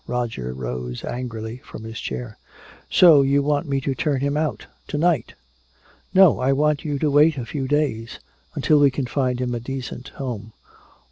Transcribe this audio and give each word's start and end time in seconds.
Roger 0.07 0.51
rose 0.51 1.05
angrily 1.05 1.57
from 1.63 1.83
his 1.83 1.99
chair: 1.99 2.39
"So 2.89 3.21
you 3.21 3.43
want 3.43 3.67
me 3.69 3.79
to 3.81 3.93
turn 3.93 4.21
him 4.21 4.35
out! 4.35 4.65
To 4.87 4.97
night!" 4.97 5.35
"No, 6.11 6.39
I 6.39 6.53
want 6.53 6.83
you 6.83 6.97
to 6.97 7.11
wait 7.11 7.37
a 7.37 7.45
few 7.45 7.67
days 7.67 8.17
until 8.55 8.79
we 8.79 8.89
can 8.89 9.05
find 9.05 9.39
him 9.39 9.53
a 9.53 9.59
decent 9.59 10.07
home." 10.07 10.53